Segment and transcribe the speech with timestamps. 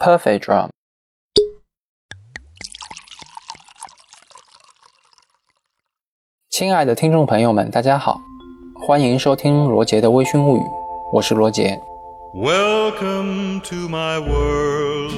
[0.00, 0.68] Perfect Drum。
[6.48, 8.18] 亲爱的听众朋友们，大家好，
[8.74, 10.62] 欢迎收听罗杰的微醺物语，
[11.12, 11.78] 我是罗杰。
[12.34, 15.12] Welcome to my world.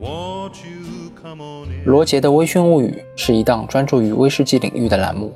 [0.00, 1.84] Won't you come on in?
[1.84, 5.34] 罗杰的微醺物语是一档专注于威士忌领域的栏目。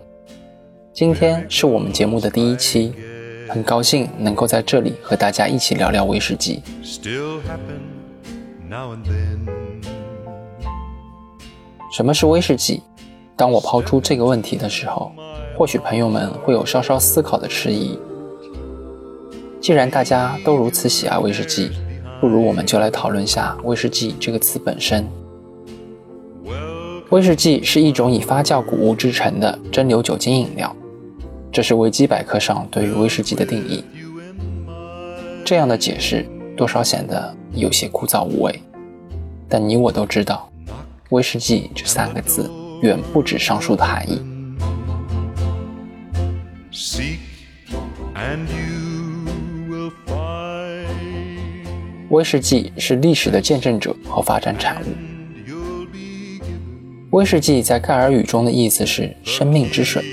[0.92, 2.94] 今天是我们节目的第一期，
[3.48, 6.62] 很高兴能够在这里和大家一起聊聊威士忌。
[6.84, 7.80] Still happen
[8.68, 9.48] now and then.
[11.90, 12.82] 什么是威士忌？
[13.36, 15.10] 当我抛出这个问题的时候，
[15.56, 17.98] 或许朋友们会有稍稍思考的迟疑。
[19.60, 21.70] 既然大家都如此喜爱威士忌，
[22.20, 25.08] 不如我们就来讨论下威士忌这个词本身。
[27.10, 30.76] 威士忌是一种以发酵谷物制成的蒸馏酒精饮料，
[31.50, 33.84] 这是维基百科上对于威士忌的定义。
[35.44, 38.62] 这样的解释多少显得有些枯燥无味，
[39.48, 40.50] 但你我都知道，
[41.08, 42.50] 威士忌这三个字
[42.82, 44.20] 远不止上述的含义。
[46.70, 47.18] Seek
[48.14, 49.24] and you
[49.68, 50.84] will find.
[52.10, 54.84] 威士忌是历史的见证者和发展产物。
[57.10, 60.04] 威士忌在盖尔语中的意思是“生命之水”。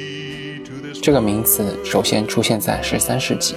[1.05, 3.53] 这个名词首先出现在13世纪，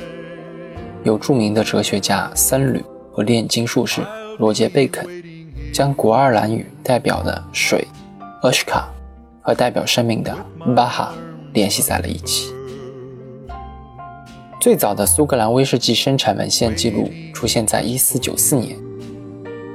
[1.02, 4.02] 有著名的哲学家僧侣和炼金术士
[4.36, 5.08] 罗杰·贝肯
[5.72, 7.88] 将古爱尔兰语代表的水
[8.42, 8.82] （ushka）
[9.41, 10.36] 和代表生命的
[10.76, 11.08] baha
[11.54, 12.52] 联系在了一起。
[14.60, 18.76] 最早的苏格兰威士忌生产文献记录出现在1494年，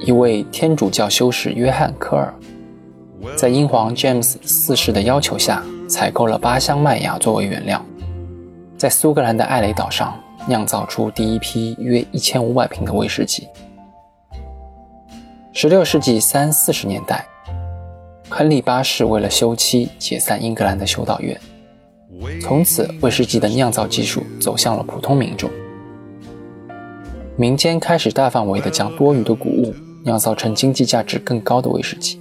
[0.06, 2.32] 一位天主教修士约翰·科尔
[3.36, 5.64] 在英皇 James 四世的要求下，
[5.94, 7.80] 采购了八箱麦芽作为原料，
[8.76, 13.48] 在苏格兰的艾雷岛上酿造出第一批约一千五百瓶的威士忌。
[15.52, 17.24] 十六世纪三四十年代，
[18.28, 21.40] 亨利八世为了休妻解散英格兰的修道院，
[22.42, 25.48] 从此威士忌的酿造技术走向了普通民众，
[27.38, 29.72] 民间开始大范围的将多余的谷物
[30.04, 32.20] 酿造成经济价值更高的威士忌。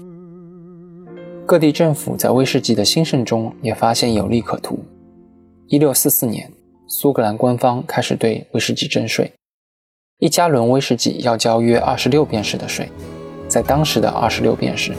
[1.52, 4.82] 各地政府在威士忌的兴盛中也发现有利可图。
[5.66, 6.50] 一六四四年，
[6.88, 9.30] 苏格兰官方开始对威士忌征税，
[10.18, 12.88] 一加仑威士忌要交约二十六便士的税，
[13.48, 14.94] 在当时的二十六便士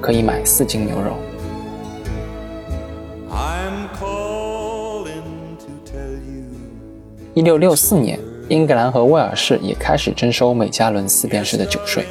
[0.00, 1.16] 可以买四斤牛肉。
[3.28, 6.44] I'm calling to tell you.
[7.34, 8.16] 一六六四年，
[8.48, 12.06] 英格兰和威尔士也开始征收每加仑四便士的酒税，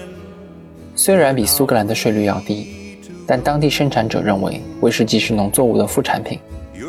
[0.98, 2.84] 虽然比苏格兰的税率要低，
[3.28, 6.40] 但当地生产者认为威士忌是农作物的副产品，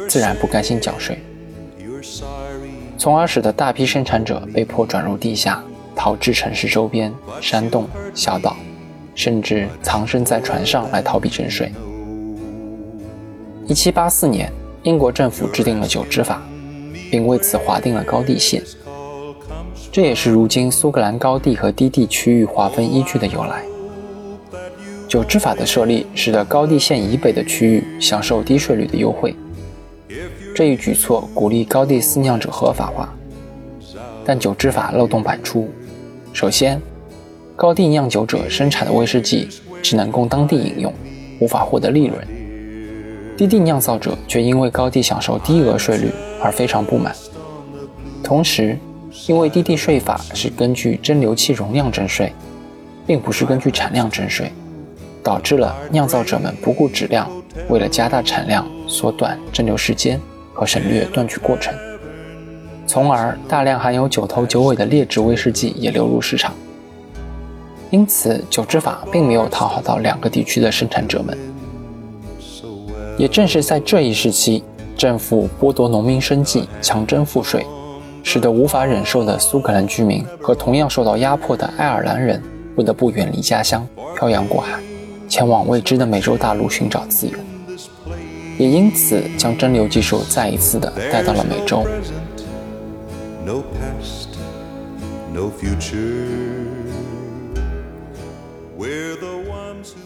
[0.09, 1.19] 自然不甘心缴税。
[2.99, 5.63] 从而使得大批生产者被迫转入地下，
[5.95, 8.57] 逃至城市周边、山洞、小岛，
[9.15, 11.73] 甚至藏身在船上来逃避征税。
[13.69, 14.53] 1784年，
[14.83, 16.43] 英国政府制定了酒制法，
[17.11, 18.63] 并为此划定了高地线，
[19.91, 23.65] 这也是如今苏格兰高地和低地区域划分依据的由来。
[25.17, 29.35] 酒制法的设立，使得高地县以北的区域享受低税率的优惠。
[30.55, 33.11] 这一举措鼓励高地私酿者合法化，
[34.27, 35.71] 但酒制法漏洞百出。
[36.35, 36.79] 首先，
[37.57, 39.49] 高地酿酒者生产的威士忌
[39.81, 40.93] 只能供当地饮用，
[41.41, 42.19] 无法获得利润；
[43.39, 46.11] 低地酿造者却因为高地享受低额税率
[46.43, 47.17] 而非常不满。
[48.23, 48.79] 同时，
[49.27, 52.31] 因为低地税法是根据蒸馏器容量征税，
[53.07, 54.53] 并不是根据产量征税，
[55.27, 57.29] 导致了酿造者们不顾质量，
[57.69, 60.21] 为了加大产量，缩短蒸馏时间
[60.55, 61.75] 和省略断取过程，
[62.87, 66.55] 从而大量含有九头九尾的劣质威士忌也流入市场。
[67.91, 71.37] 因此，酒制法并没有讨好到两个地区的生产者们。
[73.19, 74.63] 也正是在这一时期，
[74.97, 77.67] 政府剥夺农民生计，强征赋税，
[78.23, 82.41] 使得无法忍受的苏格兰居民和同样受到压迫的爱尔兰人
[82.77, 83.85] 不得不远离家乡，
[84.17, 84.81] 漂洋过海，
[85.29, 87.39] 前往未知的美洲大陆寻找自由。
[88.59, 91.85] 也因此，将蒸馏技术再一次的带到了美洲。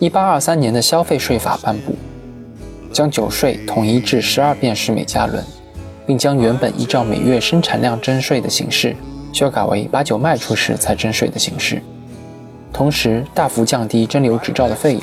[0.00, 1.94] 一八二三年的消费税法颁布，
[2.92, 5.44] 将酒税统一至十二便士每加仑，
[6.06, 8.96] 并将原本依照每月生产量征税的形式
[9.32, 11.80] 修改为把酒卖出时才征税的形式，
[12.72, 15.02] 同时大幅降低蒸馏执照的费用，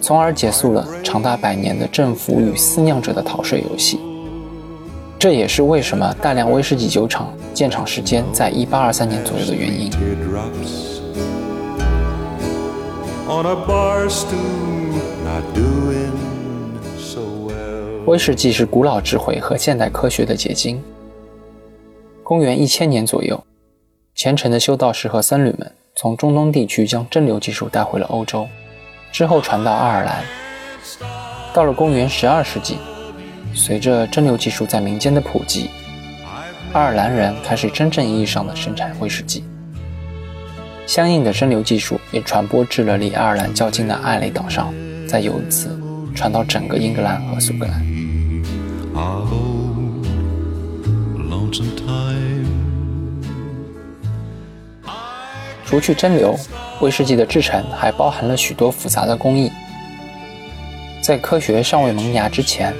[0.00, 3.98] 从而结束了长达百年的政府与私酿者的逃税游戏。
[5.18, 9.90] 这也是为什么大量威士忌酒厂建厂时间在一八二三年左右的原因。
[18.04, 20.80] 威士忌是古老智慧和现代科学的结晶。
[22.22, 23.42] 公元一千年左右，
[24.16, 28.48] 虔诚的修道士和僧侣们从中东地区将蒸馏技术带回了欧洲，
[29.12, 30.24] 之后传到爱尔兰。
[31.52, 32.78] 到了公元十二世纪，
[33.54, 35.68] 随着蒸馏技术在民间的普及，
[36.72, 39.44] 爱尔兰人开始真正意义上的生产威士忌。
[40.86, 44.72] 相应的蒸馏技术也传播至了离爱尔兰较近的艾雷岛上，
[45.06, 45.78] 再由此
[46.14, 47.84] 传到整个英格兰和苏格兰。
[55.66, 56.38] 除去蒸馏，
[56.80, 59.50] 威士忌的制成还包含了许多复杂的工艺。
[61.02, 62.72] 在科学尚未萌芽之前，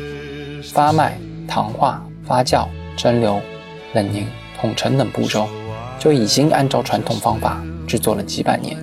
[0.72, 1.18] 发麦、
[1.48, 3.40] 糖化、发酵、蒸馏、
[3.92, 4.26] 冷凝、
[4.60, 5.48] 统陈等步骤
[5.98, 8.76] 就已经按照传统方法制作了几百年。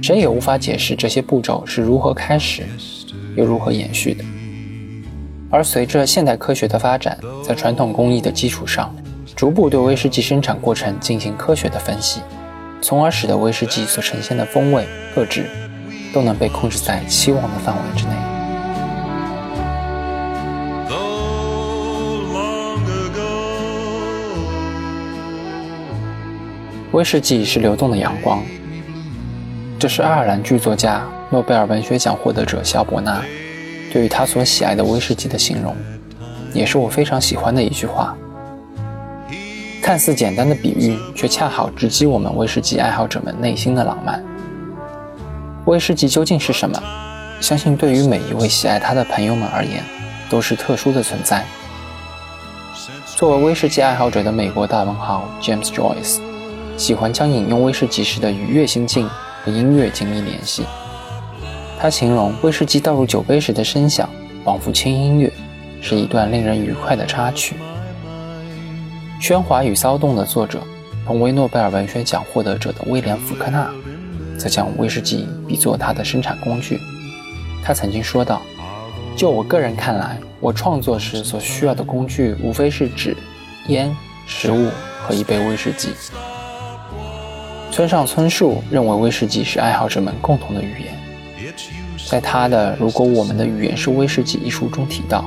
[0.00, 2.62] 谁也无法解释这些步骤是如何开始，
[3.36, 4.24] 又如何延续的。
[5.50, 8.94] 而随着现代科学的发展，在传统工艺的基础上，
[9.34, 12.20] 逐步对威士忌生产过程进行科学的分析，
[12.84, 15.46] 从而使得威士忌所呈现的风味特质
[16.12, 18.12] 都能被控制在期望的范围之内。
[26.92, 28.42] 威士忌是流动的阳光，
[29.78, 33.24] 这是爱尔兰剧作家、诺贝尔文学奖获得者肖伯纳
[33.90, 35.74] 对于他所喜爱的威士忌的形容，
[36.52, 38.14] 也是我非常喜欢的一句话。
[39.84, 44.24] 看似简单的比喻，却恰好直击我们威士忌爱好者们内心的浪漫。
[45.66, 46.82] 威士忌究竟是什么？
[47.38, 49.84] 相信对于每一位喜爱它的朋友们而言，
[50.30, 51.44] 都是特殊的存在。
[53.14, 56.18] 作为威士忌爱好者的美国大文豪 James Joyce，
[56.78, 59.06] 喜欢将饮用威士忌时的愉悦心境
[59.44, 60.64] 和音乐紧密联系。
[61.78, 64.08] 他形容威士忌倒入酒杯时的声响，
[64.46, 65.30] 仿佛轻音乐，
[65.82, 67.54] 是一段令人愉快的插曲。
[69.24, 70.60] 《喧哗与骚动》的作者，
[71.06, 73.70] 同为诺贝尔文学奖获得者的威廉·福克纳，
[74.36, 76.78] 则将威士忌比作他的生产工具。
[77.62, 78.42] 他曾经说道
[79.16, 83.16] ：“就我个人看来，我创作时所需要的工具无非是纸、
[83.68, 84.68] 烟、食物
[85.02, 85.88] 和一杯威士忌。”
[87.72, 91.54] 村上春树认为威士忌是爱好者们共同的语言。
[92.10, 95.24] 在他的《如果我们的语言是威士忌》一书中提到，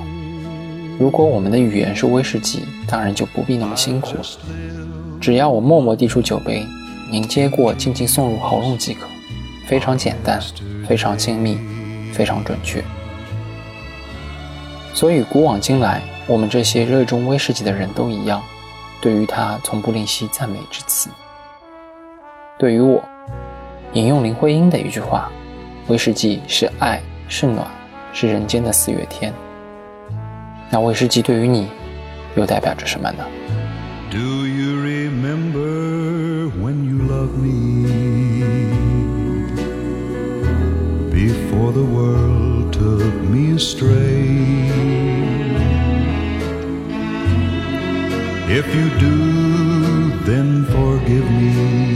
[1.00, 4.22] 如果我们的语言是威士忌，当然就不必那么辛苦了。
[5.22, 6.66] 只要我默默递出酒杯，
[7.12, 9.08] 您接过，静静送入喉咙即可，
[9.68, 10.42] 非常简单，
[10.88, 11.58] 非常精密，
[12.14, 12.84] 非常准确。
[14.94, 18.42] 所以古往今来，我们这些热衷威士忌的人都一样，
[19.00, 21.10] 对于它从不吝惜赞美之词。
[22.58, 23.04] 对于我，
[23.94, 25.30] 引用林徽因的一句话。
[25.90, 27.66] 威士忌是爱，是暖，
[28.12, 29.32] 是人间的四月天。
[30.71, 31.69] 那威士忌对于你
[32.37, 33.25] 又代表着什么呢？
[34.11, 37.87] Do you remember when you loved me?
[41.11, 44.61] Before the world took me astray.
[48.49, 51.96] If you do, then forgive me